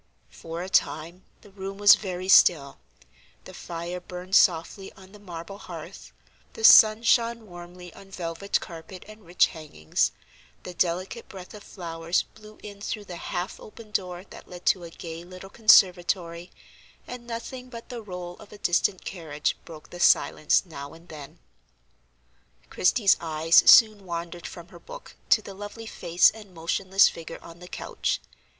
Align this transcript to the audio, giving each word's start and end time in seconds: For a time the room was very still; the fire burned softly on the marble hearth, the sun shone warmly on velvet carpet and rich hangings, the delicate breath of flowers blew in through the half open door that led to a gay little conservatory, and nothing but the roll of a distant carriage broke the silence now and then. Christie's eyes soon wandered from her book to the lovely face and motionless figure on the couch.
For 0.31 0.63
a 0.63 0.67
time 0.67 1.25
the 1.41 1.51
room 1.51 1.77
was 1.77 1.93
very 1.93 2.27
still; 2.27 2.79
the 3.43 3.53
fire 3.53 3.99
burned 3.99 4.35
softly 4.35 4.91
on 4.93 5.11
the 5.11 5.19
marble 5.19 5.59
hearth, 5.59 6.11
the 6.53 6.63
sun 6.63 7.03
shone 7.03 7.45
warmly 7.45 7.93
on 7.93 8.09
velvet 8.09 8.59
carpet 8.59 9.05
and 9.07 9.23
rich 9.27 9.45
hangings, 9.53 10.11
the 10.63 10.73
delicate 10.73 11.29
breath 11.29 11.53
of 11.53 11.61
flowers 11.61 12.23
blew 12.23 12.57
in 12.63 12.81
through 12.81 13.05
the 13.05 13.15
half 13.17 13.59
open 13.59 13.91
door 13.91 14.23
that 14.31 14.47
led 14.47 14.65
to 14.65 14.83
a 14.83 14.89
gay 14.89 15.23
little 15.23 15.51
conservatory, 15.51 16.49
and 17.07 17.27
nothing 17.27 17.69
but 17.69 17.89
the 17.89 18.01
roll 18.01 18.35
of 18.37 18.51
a 18.51 18.57
distant 18.57 19.05
carriage 19.05 19.55
broke 19.65 19.91
the 19.91 19.99
silence 19.99 20.63
now 20.65 20.93
and 20.95 21.09
then. 21.09 21.37
Christie's 22.71 23.17
eyes 23.21 23.57
soon 23.69 24.03
wandered 24.07 24.47
from 24.47 24.69
her 24.69 24.79
book 24.79 25.15
to 25.29 25.43
the 25.43 25.53
lovely 25.53 25.85
face 25.85 26.31
and 26.31 26.55
motionless 26.55 27.07
figure 27.07 27.37
on 27.43 27.59
the 27.59 27.67
couch. 27.67 28.19